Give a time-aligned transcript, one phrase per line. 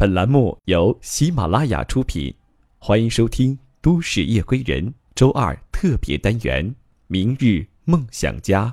[0.00, 2.32] 本栏目由喜马拉雅出品，
[2.78, 4.86] 欢迎收听《都市夜归人》
[5.16, 6.64] 周二特别单元
[7.08, 8.72] 《明日梦想家》。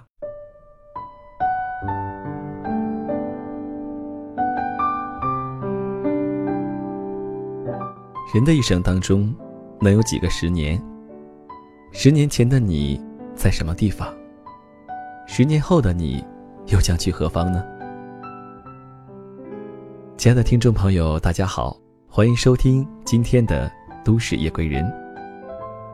[8.35, 9.33] 人的一生当中，
[9.81, 10.79] 能有几个十年？
[11.92, 13.03] 十年前的你
[13.33, 14.15] 在什么地方？
[15.26, 16.23] 十年后的你
[16.67, 17.66] 又将去何方呢？
[20.26, 23.71] 亲爱的听众朋友，大家好，欢迎收听今天的
[24.03, 24.84] 《都市夜归人》。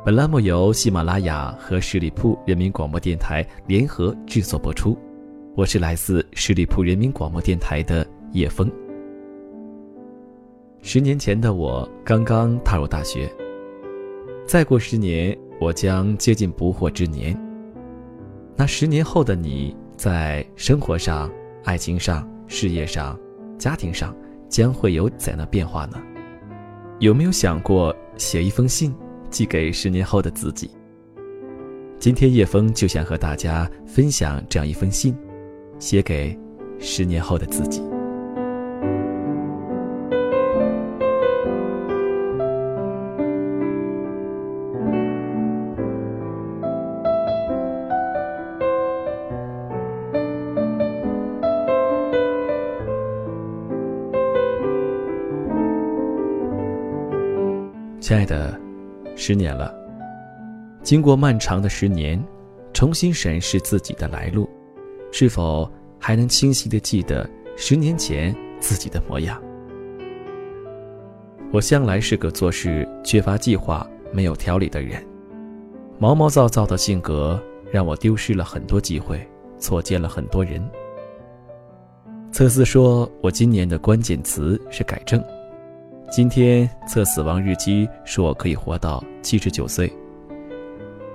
[0.05, 4.97] 本栏目由喜马拉雅和十里铺人民广播电台联合制作播出。
[5.53, 8.71] 我是来自十里铺人民广播电台的叶枫。
[10.81, 13.29] 十年前的我刚刚踏入大学，
[14.47, 17.37] 再过十年，我将接近不惑之年。
[18.55, 21.29] 那十年后的你，在生活上、
[21.65, 23.19] 爱情上、事业上。
[23.61, 24.11] 家庭上
[24.49, 26.01] 将会有怎样的变化呢？
[26.97, 28.91] 有没有想过写一封信
[29.29, 30.71] 寄给十年后的自己？
[31.99, 35.15] 今天叶枫就想和大家分享这样一封信，
[35.77, 36.35] 写给
[36.79, 37.83] 十年后的自己。
[58.11, 58.59] 亲爱的，
[59.15, 59.73] 十年了。
[60.83, 62.21] 经过漫长的十年，
[62.73, 64.49] 重新审视自己的来路，
[65.13, 69.41] 是否还能清晰的记得十年前自己的模样？
[71.53, 75.01] 我向来是个做事缺乏计划、没有条理的人，
[75.97, 79.25] 毛毛躁躁的性格让我丢失了很多机会，
[79.57, 80.61] 错见了很多人。
[82.29, 85.23] 测试说我今年的关键词是改正。
[86.11, 89.89] 今天测死亡日期说我可以活到七十九岁。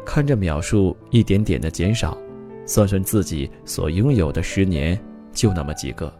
[0.06, 2.16] 看着秒数一点点的减少，
[2.65, 4.98] 算算自己所拥有的十年
[5.32, 6.10] 就那么几个，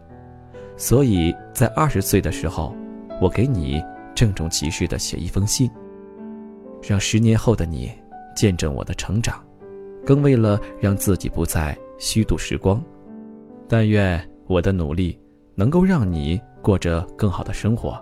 [0.75, 2.71] 所以在二十岁的时候，
[3.19, 5.67] 我给你郑重其事的写一封信，
[6.87, 7.91] 让十年后的你
[8.35, 9.43] 见证我的成长，
[10.05, 12.79] 更为了让自己不再虚度时光，
[13.67, 15.19] 但愿我的努力
[15.55, 17.99] 能够让你过着更好的生活。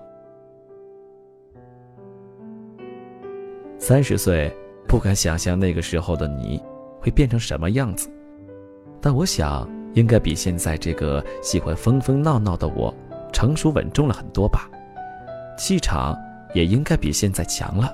[3.88, 4.52] 三十岁，
[4.88, 6.60] 不敢想象那个时候的你
[7.00, 8.10] 会变成什么样子，
[9.00, 12.92] 但我想应该比现在这个喜欢疯疯闹闹的我
[13.32, 14.68] 成熟稳重了很多吧，
[15.56, 16.18] 气场
[16.56, 17.94] 也应该比现在强了。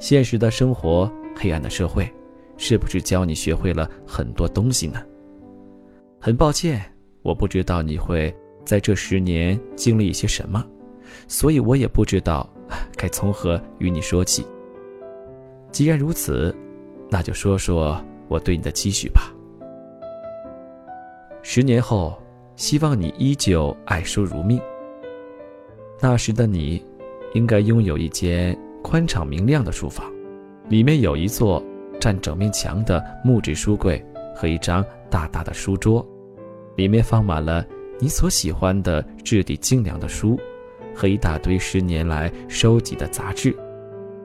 [0.00, 2.12] 现实的生活，黑暗的社会，
[2.56, 5.00] 是不是教你学会了很多东西呢？
[6.18, 6.82] 很抱歉，
[7.22, 10.66] 我不知道你会在这十年经历一些什么，
[11.28, 12.52] 所以我也不知道
[12.96, 14.44] 该从何与你说起。
[15.70, 16.54] 既然如此，
[17.10, 19.32] 那就说说我对你的期许吧。
[21.42, 22.20] 十年后，
[22.56, 24.60] 希望你依旧爱书如命。
[26.00, 26.84] 那时的你，
[27.34, 30.10] 应该拥有一间宽敞明亮的书房，
[30.68, 31.62] 里面有一座
[32.00, 36.06] 占整面墙的木质书柜和一张大大的书桌，
[36.76, 37.64] 里面放满了
[37.98, 40.38] 你所喜欢的质地精良的书，
[40.94, 43.56] 和一大堆十年来收集的杂志。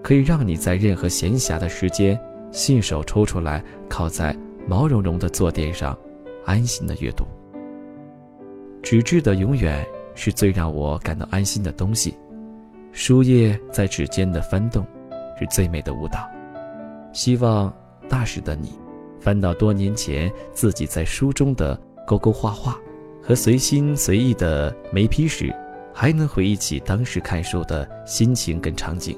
[0.04, 2.20] 可以让你在任何闲暇的时间，
[2.52, 4.36] 信手抽出来，靠在
[4.68, 5.98] 毛茸茸的坐垫上，
[6.46, 7.24] 安心的阅读。
[8.82, 12.18] 纸质的永远是最让我感到安心的东西，
[12.92, 14.86] 书页在指尖的翻动，
[15.40, 16.30] 是最美的舞蹈。
[17.14, 17.74] 希望
[18.10, 18.74] 那时的你，
[19.22, 22.78] 翻到多年前自己在书中的勾勾画画，
[23.22, 25.56] 和随心随意的眉批时，
[25.94, 29.18] 还能回忆起当时看书的心情跟场景。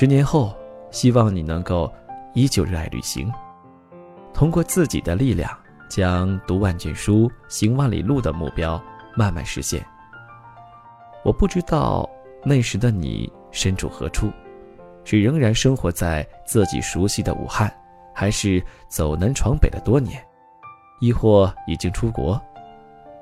[0.00, 0.56] 十年后，
[0.92, 1.92] 希望你能够
[2.32, 3.28] 依旧热爱旅行，
[4.32, 5.50] 通过自己的力量，
[5.90, 8.80] 将读万卷书、行万里路的目标
[9.16, 9.84] 慢慢实现。
[11.24, 12.08] 我不知道
[12.44, 14.30] 那时的你身处何处，
[15.02, 17.68] 是仍然生活在自己熟悉的武汉，
[18.14, 20.24] 还是走南闯北了多年，
[21.00, 22.40] 亦或已经出国？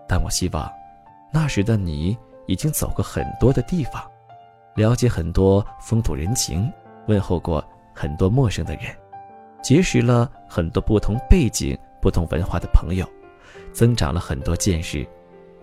[0.07, 0.71] 但我希望，
[1.33, 2.15] 那时的你
[2.47, 4.03] 已经走过很多的地方。
[4.77, 6.71] 了解很多风土人情，
[7.09, 7.65] 问候过
[7.95, 8.85] 很多陌生的人，
[9.63, 13.09] 结识了很多不同背景、不同文化的朋友，
[13.73, 15.07] 增长了很多见识，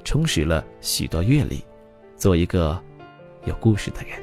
[0.04, 1.64] 充实了许多阅历，
[2.16, 2.82] 做一个
[3.46, 4.20] 有故事的人。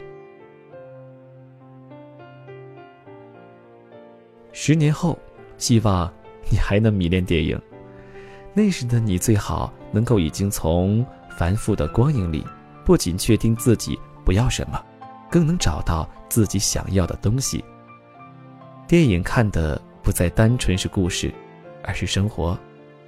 [4.53, 5.17] 十年后，
[5.57, 6.13] 希望
[6.51, 7.59] 你还能迷恋电影。
[8.53, 11.07] 那时的你最好能够已经从
[11.39, 12.45] 繁复的光影里，
[12.85, 14.83] 不仅确定自己不要什么，
[15.31, 17.65] 更能找到自己想要的东西。
[18.87, 21.33] 电影看的不再单纯是故事，
[21.85, 22.59] 而是生活。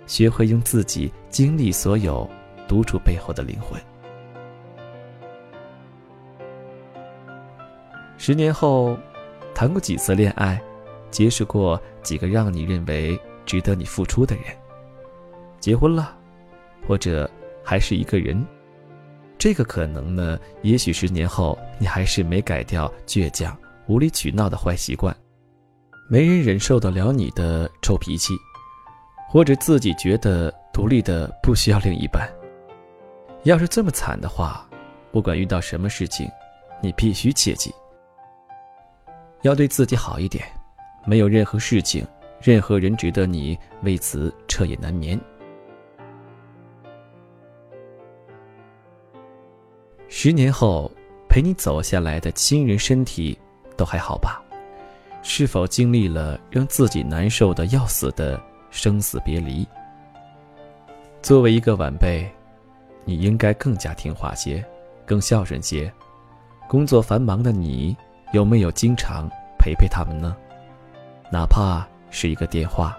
[0.06, 2.29] 学会用自己经历所有，
[2.67, 3.81] 读出背后的灵魂。
[8.19, 8.97] 十年后，
[9.55, 10.61] 谈过几次恋爱，
[11.11, 14.44] 结识过几个让你认为值得你付出的人，
[15.61, 16.17] 结婚了，
[16.87, 17.31] 或者
[17.64, 18.44] 还是一个人，
[19.42, 20.38] 这个可能呢？
[20.62, 23.58] 也许十年后你还是没改掉倔强、
[23.88, 25.12] 无理取闹的坏习惯，
[26.08, 28.34] 没人忍受得了你的臭脾气。
[29.28, 32.32] 或者自己觉得独立的不需要另一半。
[33.42, 34.64] 要是这么惨的话，
[35.10, 36.30] 不管遇到什么事情，
[36.80, 37.74] 你必须切记，
[39.40, 40.44] 要对自己好一点。
[41.04, 42.06] 没有任何事情、
[42.40, 45.20] 任何人值得你为此彻夜难眠。
[50.14, 50.93] 十年后，
[51.26, 53.37] 陪你走下来的亲人身体
[53.79, 54.43] 都还好吧？
[55.23, 58.38] 是否经历了让自己难受的要死的？
[58.70, 59.67] 生死别离。
[61.23, 62.31] 作为一个晚辈，
[63.06, 64.62] 你应该更加听话些，
[65.06, 65.91] 更孝顺些。
[66.69, 67.97] 工作繁忙的你，
[68.35, 69.26] 有没有经常
[69.59, 70.37] 陪陪他们呢？
[71.32, 72.94] 哪怕是一个电话，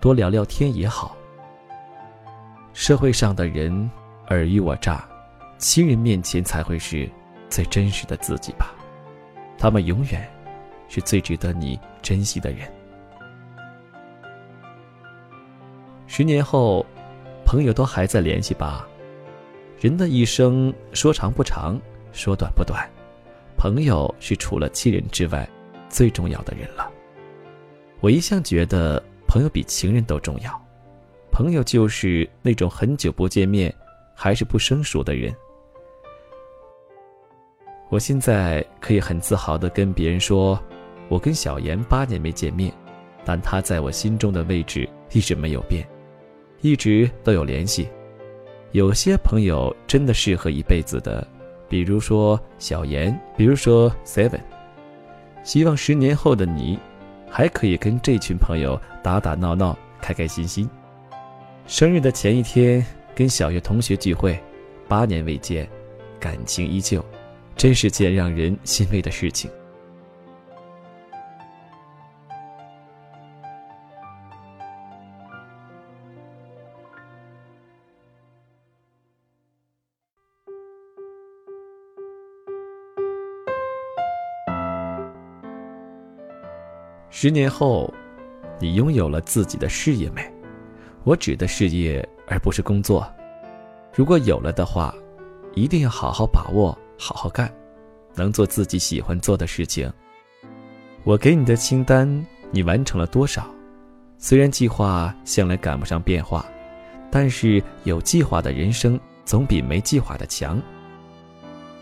[0.00, 1.14] 多聊聊天也好。
[2.72, 3.90] 社会上的人
[4.28, 5.06] 尔虞我诈，
[5.62, 7.08] 亲人面前才会是
[7.48, 8.74] 最真实的自己吧。
[9.56, 10.28] 他们永远
[10.88, 12.68] 是最值得你珍惜的人。
[16.08, 16.84] 十年后，
[17.46, 18.88] 朋友都还在联系吧？
[19.78, 21.80] 人的一生说长不长，
[22.12, 22.84] 说短不短，
[23.56, 25.48] 朋友是除了亲人之外
[25.88, 26.90] 最重要的人了。
[28.00, 30.60] 我一向觉得朋友比情人都重要。
[31.30, 33.72] 朋友就是那种很久不见面
[34.12, 35.32] 还是不生疏的人。
[37.92, 40.58] 我现在可以很自豪的跟别人说，
[41.10, 42.72] 我跟小妍八年没见面，
[43.22, 45.86] 但她在我心中的位置一直没有变。
[46.62, 47.86] 一直都有联系，
[48.70, 51.26] 有些朋友真的适合一辈子的，
[51.68, 54.40] 比如说小严，比如说 Seven。
[55.44, 56.78] 希望十年后的你，
[57.28, 60.66] 还可以跟这群朋友打打闹闹，开开心心。
[61.66, 62.82] 生日的前一天
[63.14, 64.40] 跟小月同学聚会，
[64.88, 65.68] 八年未见，
[66.18, 67.04] 感情依旧，
[67.62, 69.48] 真是件让人欣慰的事情。
[87.10, 87.94] 十年后，
[88.58, 90.20] 你拥有了自己的事业没？
[91.04, 93.06] 我指的事业，而不是工作。
[93.94, 94.92] 如果有了的话，
[95.54, 97.52] 一定要好好把握，好好干，
[98.14, 99.92] 能做自己喜欢做的事情。
[101.02, 102.06] 我给你的清单，
[102.52, 103.44] 你完成了多少？
[104.18, 106.46] 虽然计划向来赶不上变化，
[107.10, 110.62] 但是有计划的人生总比没计划的强。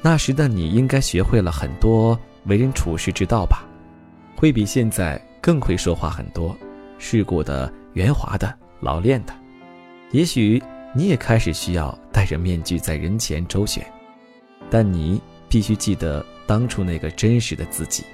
[0.01, 3.63] 那时的你应该学会了很多为人处事之道吧？
[4.35, 6.57] 会比现在更会说话很多，
[6.97, 9.35] 世故的、圆滑的、老练的。
[10.13, 10.63] 也许
[10.95, 13.85] 你也开始需要戴着面具在人前周旋，
[14.71, 18.05] 但你必须记得当初那个真实的自己。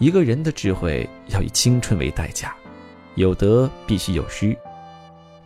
[0.00, 2.54] 一个人的智慧要以青春为代价，
[3.14, 4.56] 有得必须有失。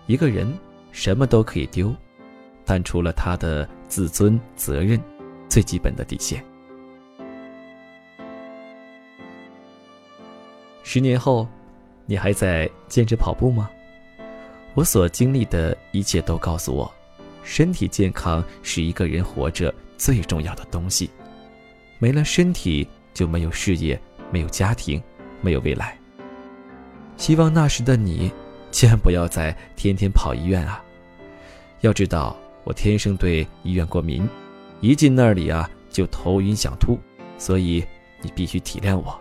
[0.07, 0.51] 一个人
[0.91, 1.95] 什么都可以丢，
[2.65, 4.99] 但除了他的自尊、责任，
[5.49, 6.43] 最基本的底线。
[10.83, 11.47] 十年后，
[12.07, 13.69] 你还在坚持跑步吗？
[14.73, 16.91] 我所经历的一切都告诉我，
[17.49, 21.09] 身体健康是一个人活着最重要的东西。
[21.99, 23.99] 没了身体，就没有事业，
[24.31, 25.03] 没有家庭，
[25.41, 25.99] 没有未来。
[27.17, 28.31] 希望那时的你，
[28.71, 30.85] 千万不要再天天跑医院啊！
[31.81, 34.29] 要知道，我天生对医院过敏，
[34.83, 36.99] 一进那里啊就头晕想吐，
[37.39, 37.83] 所以
[38.21, 39.19] 你必须体谅我，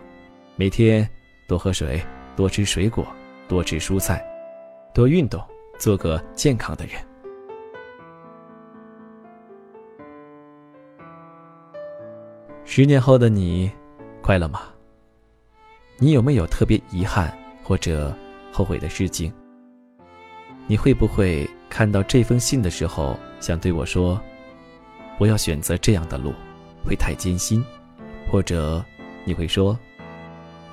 [0.54, 1.08] 每天。
[1.46, 1.98] 多喝水，
[2.36, 3.06] 多吃水果，
[3.48, 4.22] 多吃蔬菜，
[4.92, 5.42] 多运动，
[5.78, 7.00] 做个健康的人。
[12.70, 13.70] 十年后的你，
[14.22, 14.60] 快乐吗？
[15.96, 17.34] 你有没有特别遗憾
[17.64, 18.14] 或者
[18.52, 19.32] 后悔的事情？
[20.66, 24.20] 你会不会看到这封信的时候，想对我说
[25.16, 26.34] ：“不要选择这样的路，
[26.84, 27.64] 会太艰辛。
[28.30, 28.84] 或者
[29.24, 29.76] 你会说，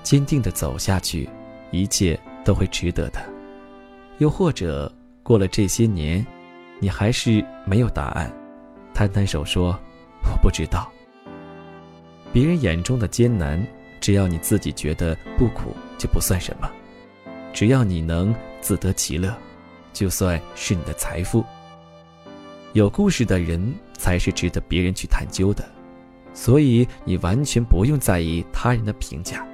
[0.03, 1.29] 坚定的走下去，
[1.71, 3.21] 一切都会值得的。
[4.17, 6.23] 又或者过了这些年，
[6.77, 8.29] 你还是没有答案，
[8.93, 9.67] 摊摊手说
[10.23, 10.91] 我不知道。
[12.35, 13.65] 别人眼中的艰难，
[14.01, 16.69] 只要你自己觉得不苦，就不算什么。
[17.53, 19.33] 只要你能自得其乐，
[19.93, 21.45] 就算是你的财富。
[22.73, 25.63] 有故事的人才是值得别人去探究的，
[26.33, 29.47] 所以你完全不用在意他人的评价，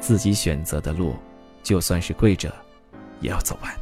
[0.00, 1.14] 自己选择的路，
[1.62, 2.52] 就算是跪着，
[3.20, 3.72] 也要走完。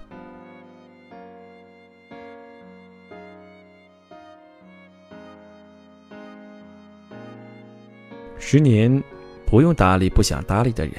[8.53, 9.01] 十年，
[9.47, 10.95] 不用搭理不想搭理的人，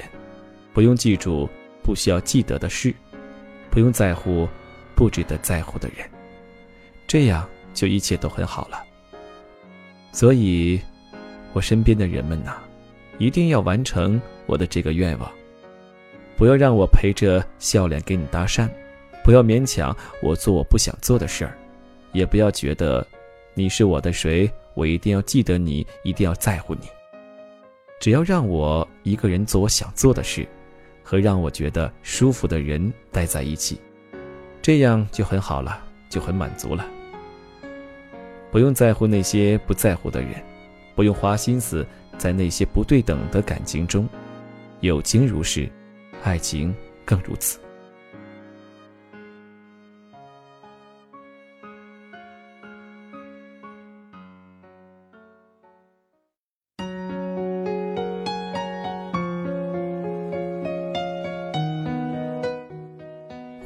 [0.72, 1.46] 不用记住
[1.82, 2.94] 不需要记得的事，
[3.70, 4.48] 不用在乎
[4.94, 6.08] 不值得在乎的人，
[7.06, 7.46] 这样。
[7.74, 8.82] 就一切都很好了。
[10.12, 10.80] 所以，
[11.52, 12.56] 我身边的人们呐，
[13.18, 15.30] 一定要完成我的这个愿望。
[16.38, 18.66] 不要让我陪着笑脸给你搭讪，
[19.22, 21.54] 不要勉强我做我不想做的事儿，
[22.12, 23.06] 也不要觉得
[23.52, 26.88] 你是我的谁，我一定要记得你，一定要在乎你。
[28.02, 30.44] 只要让我一个人做我想做的事，
[31.04, 33.80] 和让我觉得舒服的人待在一起，
[34.60, 35.80] 这样就很好了，
[36.10, 36.84] 就很满足了。
[38.50, 40.30] 不用在乎那些不在乎的人，
[40.96, 41.86] 不用花心思
[42.18, 44.08] 在那些不对等的感情中。
[44.80, 45.70] 友情如是，
[46.24, 47.60] 爱情更如此。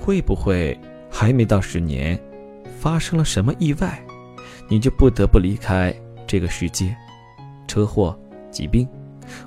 [0.07, 0.79] 会不会
[1.11, 2.17] 还没到十年，
[2.79, 4.01] 发生了什么意外？
[4.69, 5.93] 你就不得不离开
[6.29, 6.97] 这个世界，
[7.67, 8.17] 车祸、
[8.49, 8.89] 疾病，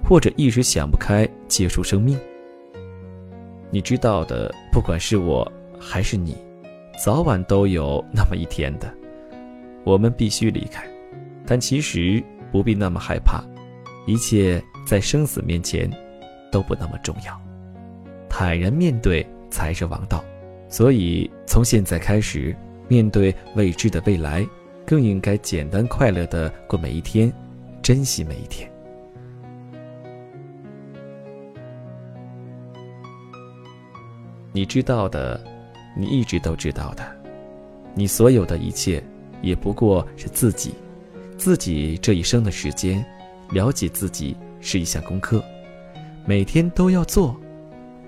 [0.03, 2.19] 或者一时想不开结束生命。
[3.71, 5.49] 你知道的，不管是我
[5.79, 6.35] 还是你，
[7.01, 8.93] 早晚都有那么一天的。
[9.85, 10.85] 我们必须离开，
[11.45, 13.41] 但其实不必那么害怕，
[14.05, 15.89] 一切在生死面前
[16.51, 17.41] 都不那么重要，
[18.27, 20.21] 坦然面对才是王道。
[20.69, 22.55] 所以从现在开始，
[22.87, 24.47] 面对未知的未来。
[24.85, 27.31] 更应该简单快乐的过每一天，
[27.79, 28.67] 珍惜每一天。
[34.51, 35.39] 你知道的，
[35.95, 37.05] 你一直都知道的，
[37.93, 39.03] 你所有的一切，
[39.43, 40.73] 也不过是自己，
[41.37, 43.05] 自己这一生的时间，
[43.51, 45.39] 了解自己是一项功课，
[46.25, 47.39] 每天都要做，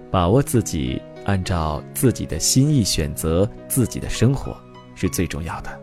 [0.09, 4.55] 把握自己，按照自己的心意选择自己的生活，
[4.95, 5.79] 是最重要的。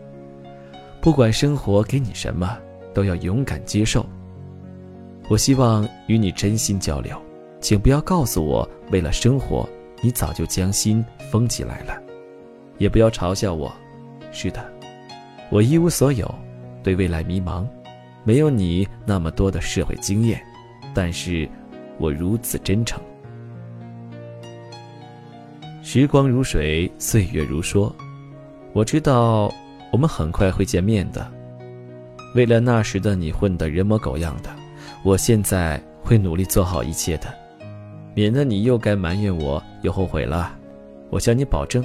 [1.01, 2.57] 不管生活给你什么，
[2.93, 4.05] 都要勇敢接受。
[5.29, 7.15] 我希望与你真心交流，
[7.61, 9.67] 请不要告诉我为了生活，
[10.01, 12.01] 你早就将心封起来了。
[12.77, 13.71] 也不要嘲笑我。
[14.31, 14.63] 是的，
[15.49, 16.33] 我一无所有，
[16.83, 17.65] 对未来迷茫，
[18.23, 20.41] 没有你那么多的社会经验，
[20.93, 21.49] 但是，
[21.97, 23.01] 我如此真诚。
[25.91, 27.91] 时光如水，岁月如梭，
[28.73, 29.51] 我知道。
[29.91, 31.27] 我们很快会见面的。
[32.35, 34.55] 为了那时的你混得人模狗样的，
[35.03, 37.33] 我现在会努力做好一切的，
[38.13, 40.55] 免得你又该埋怨我又后悔了。
[41.09, 41.83] 我向你保证，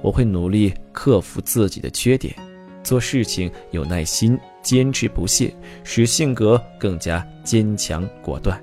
[0.00, 2.34] 我会努力克服自己的缺点，
[2.82, 8.58] 做事情有耐心，坚持不懈，使性格更加坚强果断，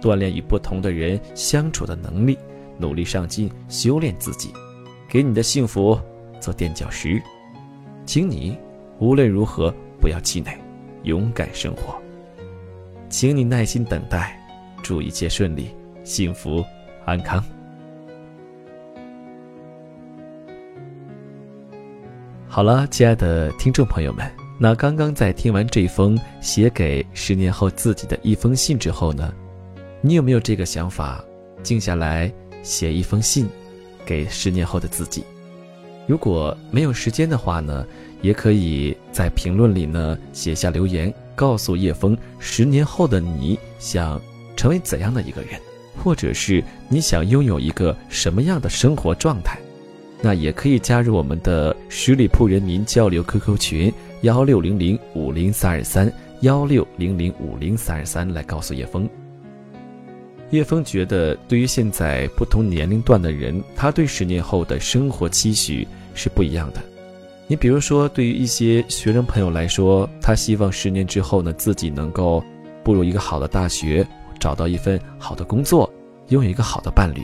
[0.00, 2.38] 锻炼与不同的人相处的能力，
[2.78, 4.52] 努力上进，修炼自己，
[5.08, 5.98] 给你的幸福
[6.40, 7.22] 做垫脚石。
[8.06, 8.56] 请你
[8.98, 10.58] 无论如何不要气馁，
[11.04, 11.94] 勇敢生活。
[13.08, 14.38] 请你耐心等待，
[14.82, 16.64] 祝一切顺利，幸福
[17.04, 17.42] 安康。
[22.46, 29.32] 好了，亲爱的听众朋友们，那刚刚在听完这封写给十年后自己的一封信之后呢，
[30.00, 31.24] 你有没有这个想法，
[31.62, 32.32] 静下来
[32.64, 33.46] 写一封信，
[34.04, 35.22] 给十年后的自己？
[36.08, 37.86] 如果没有时间的话呢，
[38.20, 44.20] 也可以在评论里呢写下留言，告诉叶枫，十年后的你想
[44.56, 45.52] 成为怎样的一个人，
[46.02, 49.58] 或者是你想拥有一个什么样的生活状态，
[50.20, 53.92] 那也可以加入我们的十里铺人民交流 QQ 群
[54.22, 59.08] 幺六零零五零三二三幺六零零五零三二三来告诉叶枫。
[60.54, 66.80] 叶枫觉得，对于现在不同年龄段的人，他对十年后的生活期许是不一样的。
[67.46, 72.42] 你比如说，对于一些学生朋友来说，他希望十年之后呢，自己能够
[72.82, 74.06] 步入一个好的大学，
[74.38, 75.92] 找到一份好的工作，
[76.28, 77.22] 拥有一个好的伴侣。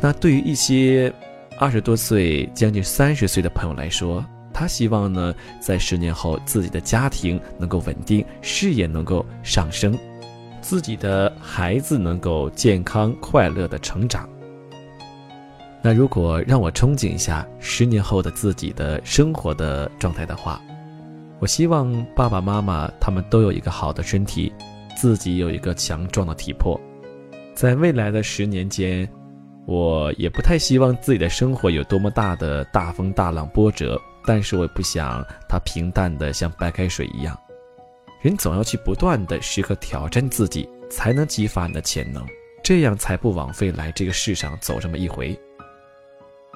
[0.00, 1.12] 那对于一些
[1.58, 9.96] 二十多岁、将近三十岁的朋友来说，他希望呢，在十年后自己的家庭能够稳定，事业能够上升，
[10.70, 14.28] 自己的孩子能够健康快乐的成长。
[15.82, 20.62] 那如果让我憧憬一下十年后的自己的生活的状态的话，
[21.40, 24.52] 我希望爸爸妈妈他们都有一个好的身体，
[24.96, 26.80] 自己有一个强壮的体魄。
[27.52, 29.10] 在未来的十年间，
[29.66, 37.36] 我也不太希望自己的生活有多么大的大风大浪波折，但是我也不想它平淡的像白开水一样。
[38.20, 42.26] 人总要去不断的时刻挑战自己，才能激发你的潜能，
[42.62, 45.38] 这样才不枉费来这个世上走这么一回。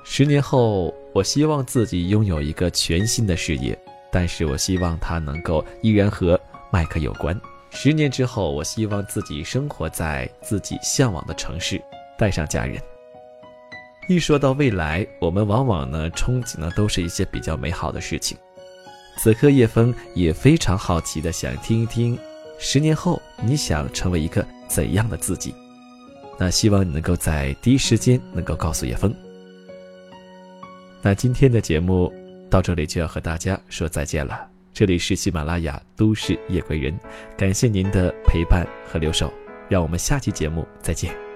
[0.04, 3.78] 十年后，我希望自己拥有一个全新的事业，
[4.12, 6.38] 但是我希望它能够依然和
[6.70, 7.40] 麦克有关。
[7.70, 11.82] 十年之后，我希望自己生活在自己向往的城市，
[12.18, 12.78] 带上家人。
[14.06, 18.36] 一说到未来，我们往往呢憧憬的都是一些比较美好的事情。
[19.16, 22.18] 此刻，叶枫也非常好奇的想听一听，
[22.58, 25.54] 十年后你想成为一个怎样的自己？
[26.38, 29.14] 那希望你能够在第一时间能够告诉叶枫。
[31.00, 32.12] 那今天的节目
[32.50, 34.46] 到这里就要和大家说再见了。
[34.72, 36.98] 这里是喜马拉雅都市夜归人，
[37.36, 39.32] 感谢您的陪伴和留守，
[39.68, 41.33] 让我们下期节目再见。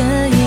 [0.00, 0.39] 可以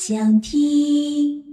[0.00, 1.47] 想听。